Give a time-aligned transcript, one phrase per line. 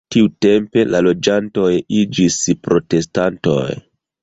[0.13, 1.67] Tiutempe la loĝantoj
[2.01, 3.71] iĝis protestantoj.